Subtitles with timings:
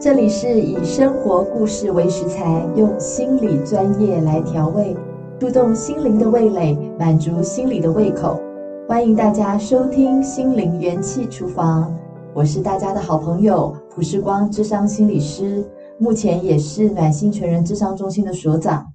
[0.00, 4.96] 这里是以生活故事为食材，用心理专业来调味，
[5.40, 8.40] 触动心灵的味蕾，满足心理的胃口。
[8.86, 11.82] 欢迎大家收听《心灵元气厨房》，
[12.32, 15.64] 我是大家的好朋友朴世光，智商心理师，
[15.98, 18.86] 目前也是暖心全人智商中心的所长，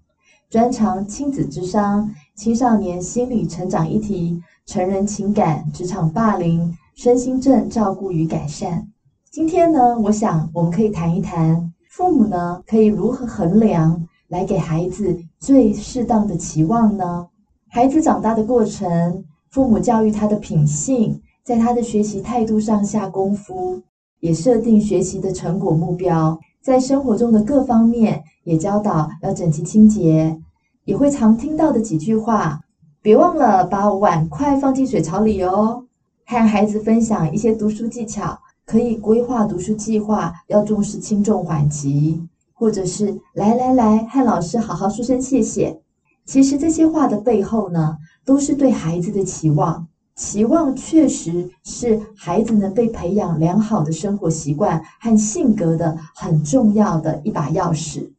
[0.50, 8.88] 专长亲子智商、青少年心理成长议题、成人情感、职场霸凌、身心症照顾与改善。
[9.34, 17.28] 今天呢，我想我们可以谈一谈父母呢，可以如何衡量来给孩子最适当的期望呢？
[17.68, 23.82] 孩子长大的过程，父母教育他的品性，在他的学习态度上下功夫，
[24.20, 30.40] 也设定学习的成果目标，在生活中的各方面也教导要整齐清洁，
[30.86, 32.62] 也会常听到的几句话：
[33.02, 35.86] 别忘了把碗筷放进水槽里哦。
[36.26, 38.38] 和孩子分享一些读书技巧。
[38.66, 42.22] 可以规划读书计划，要重视轻重缓急，
[42.54, 45.80] 或者是来来来，和老师好好说声谢谢。
[46.26, 49.88] 其实这些话的背后呢，都是对孩子的期望。
[50.16, 58.12] 期望确实是孩子能被培养良好的生活习惯和性格的很重要的一把钥匙。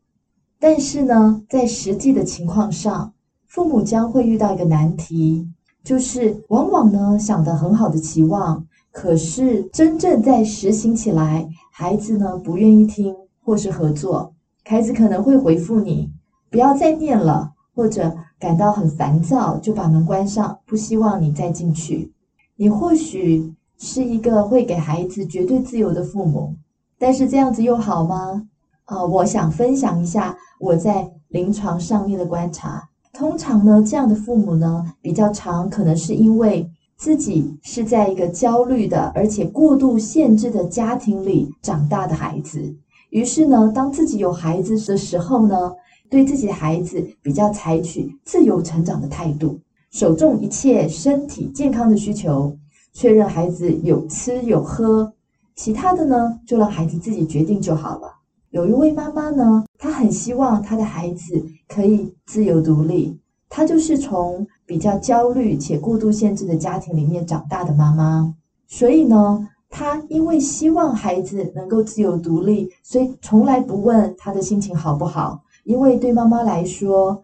[0.59, 3.13] 但是呢，在实际的情况上，
[3.47, 5.49] 父母将会遇到一个难题，
[5.85, 8.67] 就是往往呢，想得很好的期望。
[8.95, 13.13] 可是真正在实行起来，孩子呢，不愿意听
[13.45, 14.33] 或是合作，
[14.65, 16.09] 孩子可能会回复你
[16.49, 22.13] 不要再念了，或者感到很烦躁，就把门关上，不希望你再进去。
[22.55, 26.55] 你或许是一个会给孩子绝对自由的父母，
[26.97, 28.47] 但是这样子又好吗？
[28.85, 32.89] 啊、呃，我想分享一下我在临床上面的观察。
[33.13, 36.71] 通常呢，这样的父母呢，比较常可能是因为。
[36.97, 42.75] 自己是在一个焦虑的，而且过度限制的家庭里长大的孩子，
[43.11, 45.73] 于是呢，当自己有孩子的时候呢，
[46.09, 49.59] 对自己的孩子比较采取自由成长的态度，
[49.91, 52.57] 首重一切身体健康的需求，
[52.93, 55.13] 确认孩子有吃有喝，
[55.57, 58.09] 其他的呢，就让孩子自己决定就好了。
[58.51, 63.19] 有一位妈妈呢，她很希望她的孩子可以自由独立。
[63.57, 68.35] 她就是从比较焦虑且过度限制的家庭里面长大的妈妈，
[68.67, 77.23] 所以呢，她因为希望孩子能够自由独立，所以从来不问他的心情好不好，因为对妈妈来说，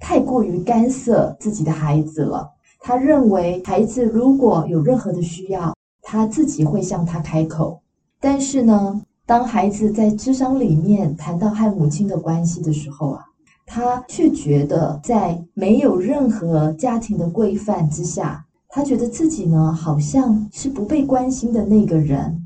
[0.00, 2.50] 太过于干涉自己的孩子了。
[2.80, 7.80] 她认为孩子如果有任何的需要，他自己会向他开口。
[8.18, 13.26] 但是呢，当孩子在智商里面谈到和母亲的关系的时候啊。
[13.66, 22.38] 他却觉得，在没有任何家庭的规范之下，他觉得自己呢，好像是不被关心的那个人。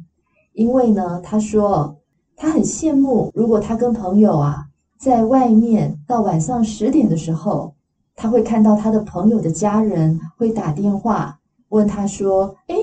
[0.52, 1.96] 因为呢，他说
[2.36, 4.66] 他很羡慕，如果他跟朋友啊
[4.98, 7.74] 在外面到晚上十点的时候，
[8.14, 11.38] 他会看到他的朋友的家人会打电话
[11.68, 12.76] 问他说：“哎，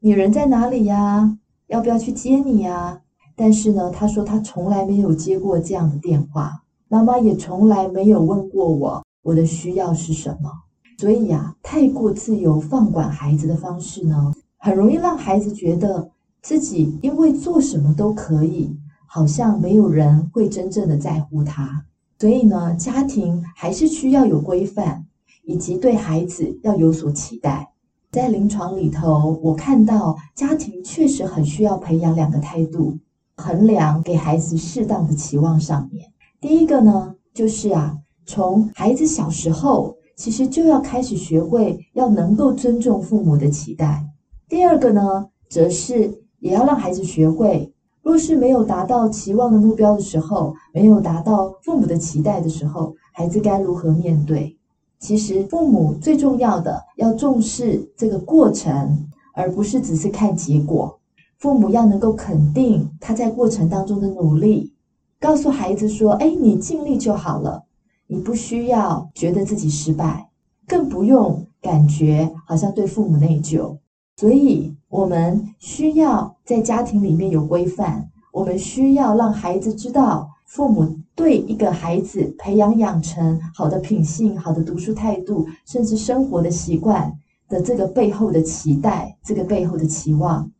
[0.00, 1.36] 你人在哪里呀？
[1.68, 3.00] 要不要去接你呀？”
[3.36, 6.62] 但是呢，他说他从来没有接过这样的电话。
[6.92, 10.50] 妈妈也从来没有问过我，我的需要是什么。
[10.98, 16.10] 所以呀，太过自由放管孩子的方式呢，很容易让孩子觉得
[16.42, 21.84] 自己因为做什么都可以，好像没有人会真正的在乎他。
[22.18, 25.06] 所以呢，家庭还是需要有规范，
[25.44, 27.70] 以及对孩子要有所期待。
[28.10, 32.98] 在临床里头，我看到家庭确实很需要培养两个态度，
[33.36, 36.09] 衡量给孩子适当的期望上面。
[36.40, 44.02] 第一个呢，就是啊，从孩子小时候，其实就要开始学会要能够尊重父母的期待。
[44.48, 47.70] 第二个呢，则是也要让孩子学会，
[48.02, 54.56] 若是没有达到期望的目标的时候，没有达到父母的期待的时候，孩子该如何面对？
[54.98, 60.98] 其实父母最重要的要重视这个过程，而不是只是看结果。
[61.36, 64.72] 父母要能够肯定他在过程当中的努力。
[65.20, 67.64] 告诉孩子说：“哎，你尽力就好了，
[68.06, 70.30] 你不需要觉得自己失败，
[70.66, 73.76] 更不用感觉好像对父母内疚。
[74.16, 87.12] 所以，我们需要在家庭里面有规范，我们需要让孩子知道，父母对一个孩子培养养成好的品性、好的读书态度，甚至生活的习惯
[87.46, 90.50] 的这个背后的期待，这个背后的期望。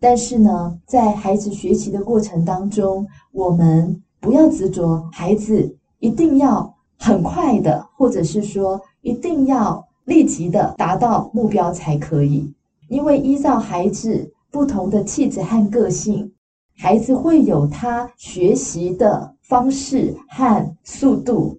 [0.00, 12.52] 但是呢，在孩子学习的过程当中，我们。”不要执着，孩子一定要很快的，或者是说一定要立即的达到目标才可以。
[12.88, 16.32] 因为依照孩子不同的气质和个性，
[16.76, 21.58] 孩子会有他学习的方式和速度，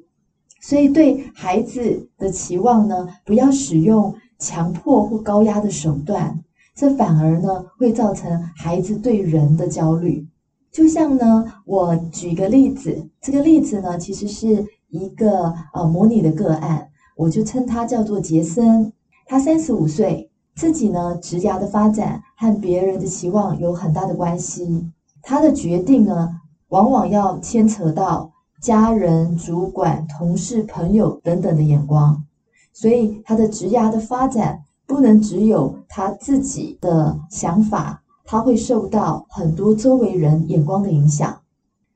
[0.62, 6.44] 所以对孩子的期望呢，不要使用强迫或高压的手段，
[6.76, 10.26] 这反而呢会造成孩子对人的焦虑。
[10.72, 18.92] 就像呢，我举个例子，这个例子呢其实是一个呃模拟的个案，我就称他叫做杰森，
[19.26, 20.30] 他三十五岁。
[20.56, 24.92] 自己呢，职涯的发展和别人的期望有很大的关系。
[25.22, 26.30] 他的决定呢，
[26.68, 28.30] 往往要牵扯到
[28.62, 32.26] 家人、主管、同事、朋友等等的眼光，
[32.74, 41.36] 所以他的职涯的发展不能只有他自己的想法，他会受到很多周围人眼光的影响。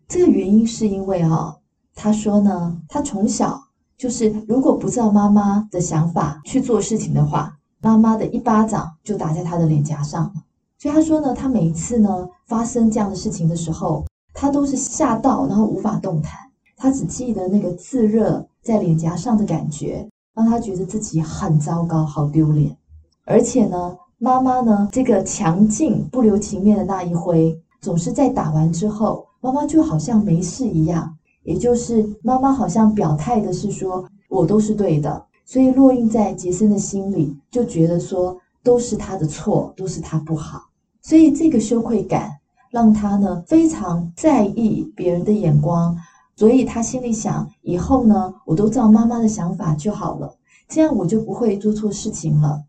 [0.08, 1.56] 这个原因是因为哈、
[1.94, 3.62] 他说呢，他从小
[3.96, 7.56] 就是如果不照妈妈的想法去做事情的话。
[7.82, 10.34] 妈妈的一巴掌就打在他的脸颊上了，
[10.80, 16.40] 所以他说呢，他每一次呢发生这样的事情的时候，他都是吓到，然后无法动弹。
[16.78, 22.74] 他只记得那个炙热在脸颊上的感觉，让他觉得自己很糟糕，好丢脸。
[23.26, 35.26] 而且呢，妈妈呢这个强劲不留情面的那一挥，总是在打完之后，妈妈就好像没事一样，也就是妈妈好像表态的是说，我都是对的。
[35.44, 40.62] 所以落印在杰森的心里，就觉得说都是他的错，都是他不好。
[41.02, 42.32] 所以这个羞愧感
[42.72, 45.98] 让他呢非常在意别人的眼光。
[46.38, 50.34] 所以他心里想，以后呢我都照妈妈的想法就好了，
[50.70, 52.64] 这样我就不会做错事情了。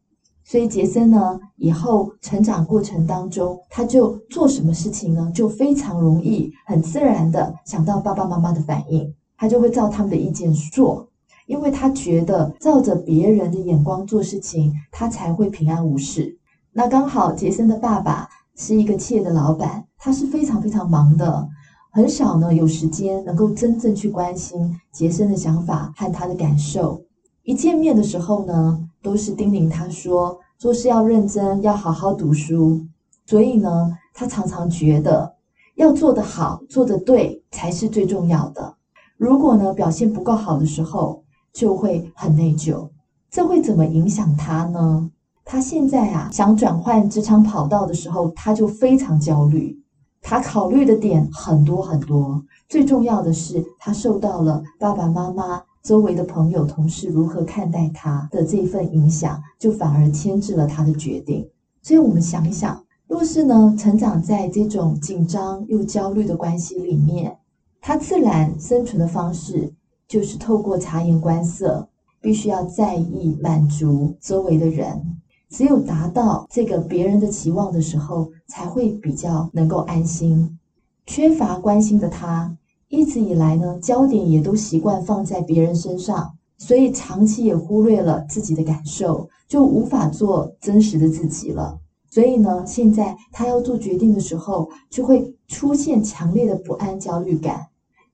[0.44, 11.08] 所以杰森呢以后成长过程当中，他就做什么事情呢，就非常容易、很自然的想到爸爸妈妈的反应，他就会照他们的意见做。
[11.46, 16.38] 因为他觉得照着别人的眼光做事情，他才会平安无事。
[16.73, 18.26] 那刚好杰森的爸爸
[18.56, 21.46] 是一个企业的老板，他是非常非常忙的，
[21.93, 27.02] 很少呢有时间能够真正去关心杰森的想法和他的感受。
[27.44, 32.81] 一见面的时候呢，都是叮咛他说做事要认真，要好好读书。
[33.26, 35.35] 所以呢，他常常觉得
[35.75, 38.75] 要做得好，做得对才是最重要的。
[39.19, 42.88] 如果呢表现不够好的时候，就会很内疚，
[43.31, 45.11] 这会怎么影响他呢？
[45.44, 49.79] 他现在啊想转换职场跑道的时候，他就非常焦虑。
[50.23, 61.48] 他考虑的点很多很多，最重要的是他受到了爸爸妈妈、周围的朋友、同事如何看待他的这份影响，就反而牵制了他的决定。
[61.82, 67.36] 所以我们想一想，若是呢成长在这种紧张又焦虑的关系里面，
[67.81, 69.72] 他自然生存的方式。
[70.06, 71.88] 就是透过察言观色，
[72.20, 75.16] 必须要在意满足周围的人，
[75.48, 80.58] 只有达到这个别人的期望的时候，才会比较能够安心。
[81.06, 82.54] 缺乏关心的他，
[82.94, 91.79] 一直以来呢，焦点也都习惯放在别人身上，所以长期也忽略了自己的感受，就无法做真实的自己了。
[92.08, 97.67] 所以呢，现在他要做决定的时候，就会出现强烈的不安、焦虑感。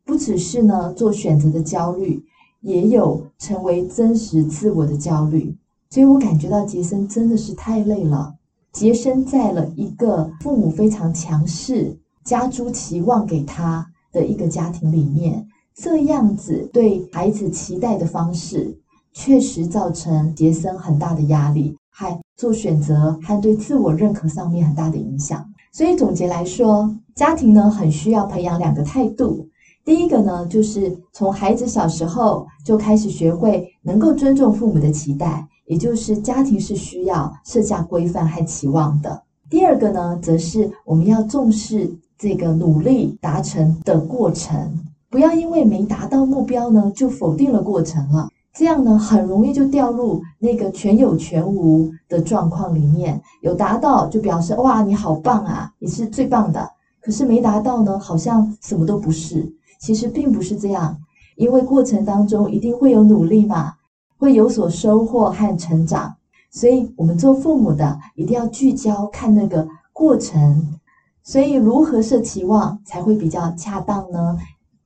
[0.06, 2.24] 不只是呢做选择的焦虑，
[2.62, 5.54] 也有成为真实自我的焦虑。
[5.90, 8.34] 所以我感觉到杰森真的是太累了。
[8.72, 18.76] 杰森在了一个父母非常强势、加诸期望给他的一个家庭里面，这样子对孩子期待的方式，
[19.12, 25.44] 确实造成杰森很大的压力，还做选择和对自我认可上面很大的影响。
[25.72, 29.46] 所以总结来说，家庭呢很需要培养两个态度。
[29.84, 39.22] 第一个呢，就是从孩子小时候就开始学会能够尊重父母的期待，也就是家庭是需要设下规范和期望的。
[39.48, 41.90] 第二个呢，则是我们要重视
[42.20, 48.28] 这个努力达成的过程，不要因为没达到目标呢，就否定了过程了。
[48.52, 53.18] 这样呢，很容易就掉入那个全有全无的状况里面。
[53.40, 56.70] 有达到就表示哇，你好棒啊，你是最棒的。
[57.00, 59.50] 可是没达到呢，好像什么都不是。
[59.80, 60.98] 其实并不是这样，
[61.36, 63.72] 因为过程当中一定会有努力嘛，
[64.18, 66.14] 会有所收获和成长。
[66.50, 70.74] 所以，我们做父母的一定要聚焦看那个过程。
[71.22, 74.38] 所以，如何设期望才会比较恰当呢？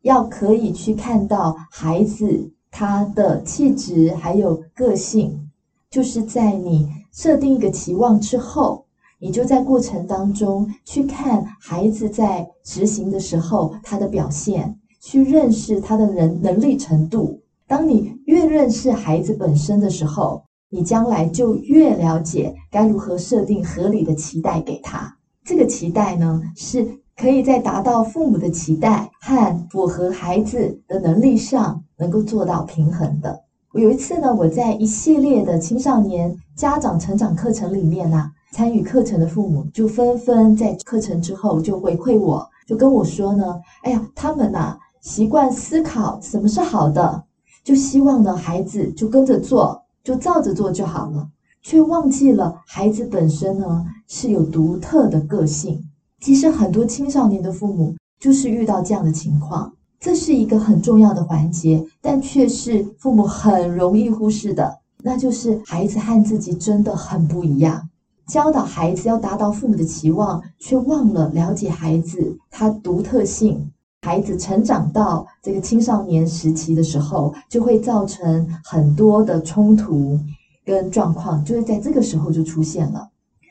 [0.02, 5.50] 要可以去看到孩子他的气质还有个性，
[5.90, 8.84] 就是在你设定一个期望之后，
[9.18, 14.78] 你就在过程当中去看孩子在执行的时候他的表现。
[15.06, 17.38] 去认识他的人能力程度。
[17.66, 25.18] 当你越认识孩子本身的时候，你将来就越了解该如何设定合理的期待给他。
[25.44, 33.42] 这个期待呢，是可以在达到父母的期待和符合孩子的能力上，能够做到平衡的。
[33.74, 47.22] 我有一次呢，我在一系列的青少年家长成长课程里面呢、参与课程的父母就纷纷在课程之后就回馈我，就跟我说呢，哎呀，他们呐、习惯思考什么是好的，
[47.62, 51.28] 就希望呢孩子就跟着做，就照着做就好了。
[51.64, 55.82] 却忘记了孩子本身呢是有独特的个性。
[56.20, 67.88] 其实很多青少年的父母就是遇到这样的情况，这是一个很重要的环节，但却是父母很容易忽视的，那就是孩子和自己真的很不一样。
[68.26, 73.70] 教导孩子要达到父母的期望，却忘了了解孩子他独特性。
[74.02, 80.18] 孩子成长到这个青少年时期的时候，就会造成很多的冲突。
[80.64, 83.10] 跟状况就是在这个时候就出现了，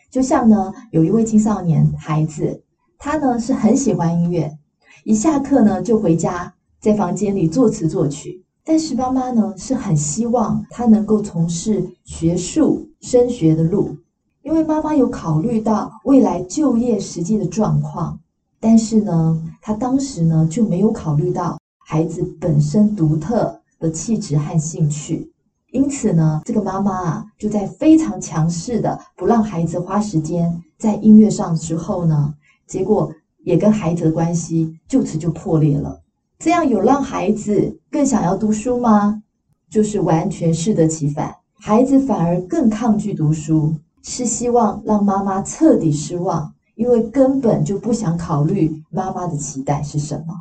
[0.10, 2.62] 就像呢，有一位青少年孩子，
[2.98, 4.58] 他呢是很喜欢音乐，
[5.04, 8.44] 一下课呢就回家，在房间里作词作曲。
[8.66, 13.98] 但是妈妈呢是很希望他能够从事学术升学的路，
[14.42, 18.18] 因为妈妈有考虑到未来就业实际的状况，
[18.62, 25.30] 但是呢，他当时呢就没有考虑到孩子本身独特的气质和兴趣。
[25.74, 32.32] 因此呢，这个妈妈啊，就在非常强势的不让孩子花时间在音乐上之后呢，
[32.68, 33.12] 结果
[33.44, 36.00] 也跟孩子的关系就此就破裂了。
[36.38, 39.24] 这样有让孩子更想要读书吗？
[39.68, 50.36] 就是完全适得其反，孩子反而更抗拒读书，是希望让妈妈彻底失望，因为根本就不想考虑妈妈的期待是什么。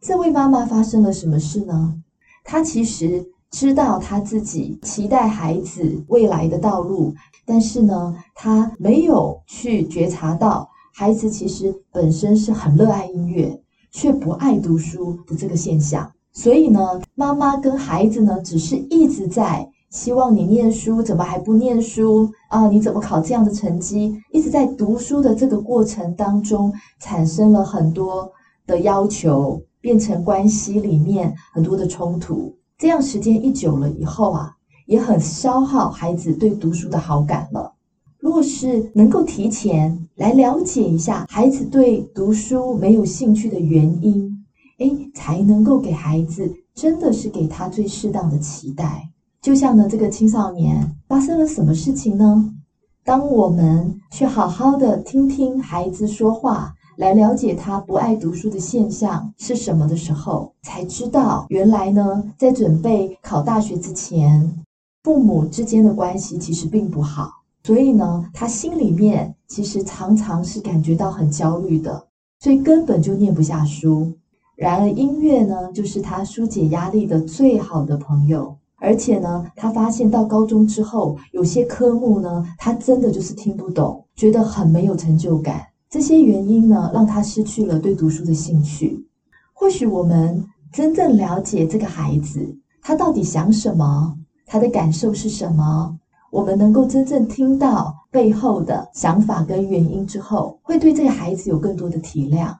[0.00, 2.02] 这位妈妈发生了什么事呢？
[2.42, 3.26] 她其实。
[3.50, 7.14] 知道他自己期待孩子未来的道路，
[7.46, 13.58] 但是呢，他没有去觉察到孩子其实本身是很热爱音乐，
[13.90, 16.10] 却不爱读书的这个现象。
[16.32, 22.68] 所以呢，妈妈跟孩子呢，只是一直在希望你念书，怎么还不念书啊？
[22.68, 24.14] 你怎么考这样的成绩？
[24.30, 28.30] 一直在读书的这个过程当中，产生了很多
[28.66, 32.54] 的要求，变成关系里面很多的冲突。
[32.78, 34.54] 这样时间一久了以后啊，
[34.86, 37.72] 也很消耗孩子对读书的好感了。
[38.20, 44.44] 若是能够提前来了解一下孩子对读书没有兴趣的原因，
[44.78, 49.10] 诶，才能够给孩子真的是给他最适当的期待。
[49.42, 52.54] 就像呢，这个青少年发生了什么事情呢？
[53.04, 56.72] 当我们去好好的听听孩子说话。
[56.98, 64.64] 来了解他不爱读书的现象是什么的时候，才知道原来呢，在准备考大学之前，
[65.04, 67.30] 父母之间的关系其实并不好，
[67.62, 72.04] 所以呢，他心里面其实常常是感觉到很焦虑的，
[72.40, 74.12] 所以根本就念不下书。
[74.56, 85.64] 然而音乐呢，就是他纾解压力的最好的朋友，而且呢，他发现到高中之后，有些科目呢，他真的就是听不懂，觉得很没有成就感。
[85.90, 89.02] 这些原因呢，让他失去了对读书的兴趣。
[89.54, 94.14] 或许我们真正了解这个孩子，他到底想什么，
[94.44, 95.98] 他的感受是什么，
[96.30, 102.54] 我们能够真正听到背后的想法跟原因之后，会对这个孩子有更多的体谅。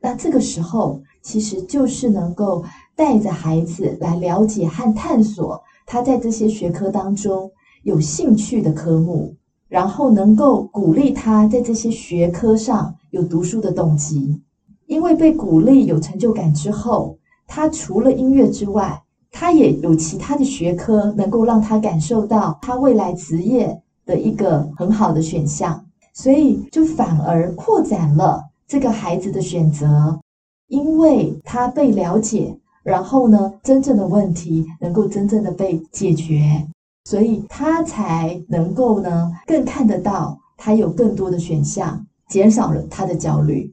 [0.00, 2.64] 那这个时候，其实就是能够
[2.96, 7.48] 带着孩子来了解和探索他在这些学科当中
[7.84, 9.36] 有兴趣的科目。
[9.68, 14.40] 然后能够鼓励他在这些学科上有读书的动机，
[14.86, 17.16] 因为被鼓励有成就感之后，
[17.46, 30.20] 他除了音乐之外，他也有其他的学科能够让他感受到他未来职业的一个很好的选项，所以就反而扩展了这个孩子的选择，
[30.68, 36.66] 因为他被了解，然后呢，真正的问题能够真正的被解决。
[37.04, 43.72] 所以他才能够呢，更看得到他有更多的选项，减少了他的焦虑。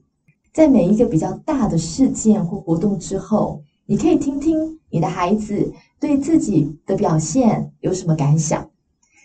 [0.52, 8.68] 在每一个比较大的事件或活动之后，你可以听听你的孩子对自己的表现有什么感想。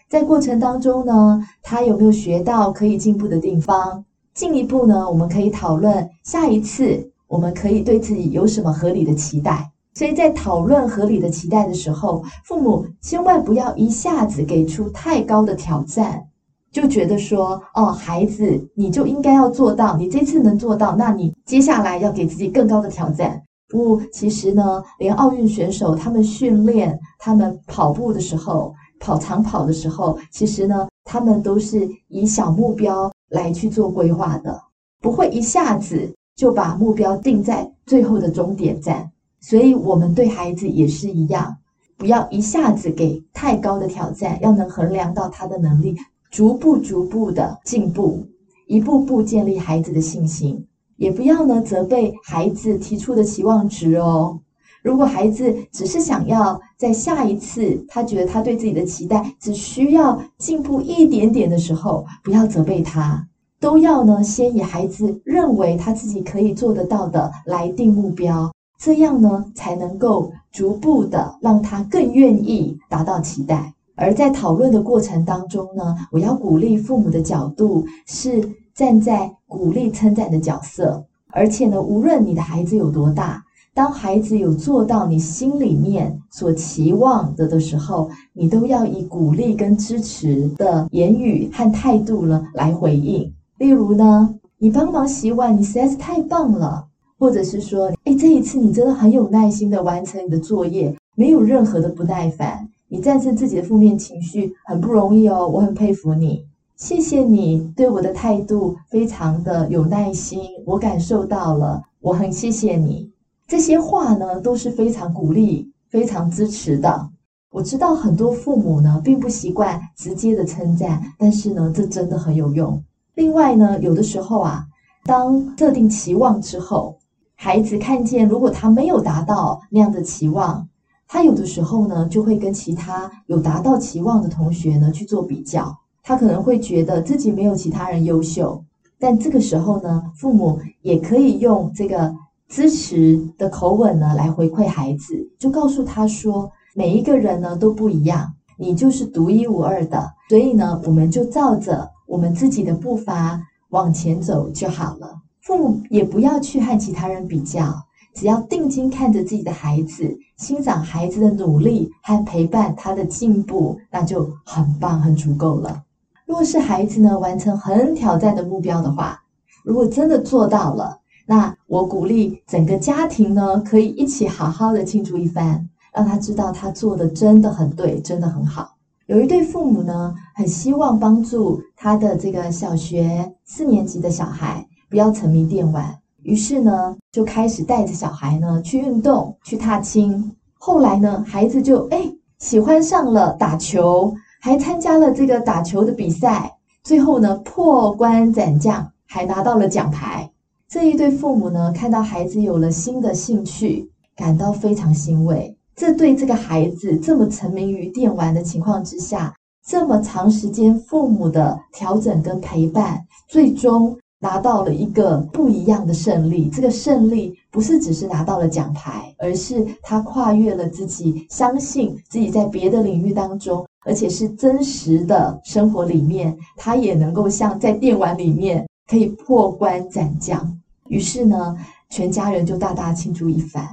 [0.10, 4.06] 在过程当中呢，他有没有学到可以进步的地方？
[4.34, 9.70] 进一步呢，我们可以讨论下一次我们可以对自己有什么合理的期待。
[9.98, 16.24] 所以在讨论合理的期待的时候，父母千万不要一下子给出太高的挑战，
[16.72, 23.42] 就觉得说，哦，孩子，你就应该要做到，你这次能做到，那你接下来要给自己更高的挑战。
[23.70, 34.62] 不，其实呢，连奥运选手他们训练，他们跑步的时候，跑长跑的时候，其实呢，他们都是以小目标来去做规划的，
[35.02, 39.12] 不会一下子就把目标定在最后的终点站。
[39.40, 41.58] 所以，我们对孩子也是一样，
[41.98, 45.96] 不要一下子给太高的挑战，要能衡量到他的能力，
[46.30, 48.26] 逐步逐步的进步，
[48.66, 50.66] 一步步建立孩子的信心。
[50.98, 54.40] 也不要呢责备孩子提出的期望值哦。
[54.82, 63.28] 如果孩子只是想要在下一次，他觉得他对自己的期待只需要进步一点点的时候，不要责备他，
[63.60, 68.52] 都要呢先以孩子认为他自己可以做得到的来定目标。
[68.78, 73.74] 这样呢，才能够逐步的让他更愿意达到期待。
[73.96, 81.04] 而在讨论的过程当中呢，我要鼓励父母的角度是站在鼓励称赞的角色。
[81.30, 83.44] 而且呢，无论你的孩子有多大，
[83.74, 93.34] 当孩子有做到你心里面所期望的的时候，你都要以鼓励跟支持的言语和态度呢来回应。
[93.58, 96.86] 例如呢，你帮忙洗碗，你实在是太棒了。
[97.20, 106.44] 或者是说，这一次你真的很有耐心的完成你的作业，没有任何的不耐烦，你战胜自己的负面情绪很不容易哦，我很佩服你，
[106.76, 113.12] 谢谢你对我的态度非常的有耐心，我感受到了，我很谢谢你。
[113.48, 117.10] 这些话呢都是非常鼓励、非常支持的。
[117.52, 122.82] 我知道很多父母呢并不习惯直接的称赞，但是呢这真的很有用。
[123.14, 124.66] 另外呢，有的时候啊，
[125.06, 126.97] 当设定期望之后。
[127.40, 130.68] 孩子看见，如果他没有达到那样的期望，
[131.08, 135.78] 他有的时候呢，就会跟其他有达到期望的同学呢去做比较。
[136.02, 138.64] 他可能会觉得自己没有其他人优秀，
[138.98, 142.12] 但这个时候呢，父母也可以用这个
[142.50, 153.40] 支持的口吻呢来回馈孩子，就告诉他说，每一个人呢都不一样，你就是独一无二的，所以呢，我们就照着我们自己的步伐
[153.70, 155.22] 往前走就好了。
[155.48, 157.82] 父母也不要去和其他人比较，
[158.14, 165.84] 只要定睛看着自己的孩子，欣赏孩子的努力和陪伴他的进步，那就很棒、很足够了。
[166.26, 169.24] 若是孩子呢完成很挑战的目标的话，
[169.64, 178.76] 如果真的做到了，那我鼓励整个家庭呢可以一起好好的庆祝一番，让他知道他做的真的很对，真的很好。
[179.06, 184.68] 有一对父母呢，很希望帮助他的这个小学四年级的小孩。
[184.90, 190.32] 不要沉迷电玩，于是呢，就开始带着小孩呢去运动，去踏青。
[190.54, 196.54] 后来呢，孩子就哎喜欢上了打球，还参加了这个打球的比赛。
[196.84, 200.32] 最后呢，破关斩将，还拿到了奖牌。
[200.70, 205.58] 这一对父母呢，看到孩子有了新的兴趣，感到非常欣慰。
[205.76, 209.34] 这对这个孩子这么沉迷于电玩的情况之下，
[209.66, 213.98] 这么长时间父母的调整跟陪伴，最终。
[214.20, 230.60] 拿到了一个不一样的胜利，这个胜利不是只是拿到了奖牌，而是他跨越了自己，相信自己在别的领域当中，而且是真实的生活里面，他也能够像在电玩里面可以破关斩将。
[230.88, 231.56] 于是呢，
[231.90, 233.68] 全家人就大大庆祝一番。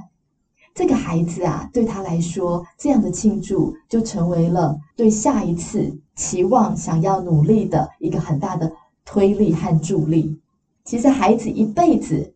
[0.75, 8.71] 这个孩子啊，对他来说，这样的庆祝就成为了对下一次期望、想要努力的一个很大的。
[9.05, 10.37] 推力和助力，
[10.83, 12.33] 其实孩子一辈子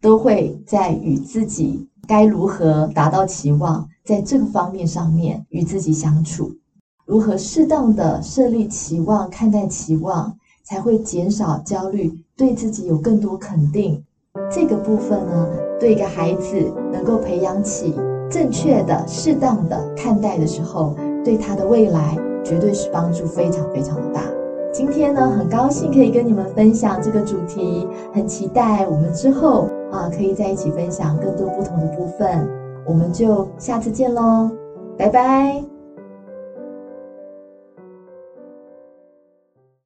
[0.00, 6.52] 都会在与自己该如何达到期望，在这个方面上面与自己相处，
[7.04, 14.02] 如何适当的设立期望，看待期望，才会减少焦虑，对自己有更多肯定。
[14.50, 17.94] 这个部分呢，对一个孩子能够培养起
[18.30, 24.31] 正确的、适当的看待的时候，对他的未来绝对是帮助非常非常的大。
[24.72, 32.48] 今天呢，很高兴可以跟你们分享这个主题，很期待我们之后啊可以在一起分享更多不同的部分。
[32.86, 34.50] 我们就下次见喽，
[34.96, 35.71] 拜拜。